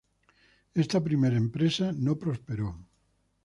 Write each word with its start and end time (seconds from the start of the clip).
Esta 0.83 0.99
primera 1.07 1.37
empresa 1.45 1.85
no 2.05 2.13
prosperó. 2.23 2.69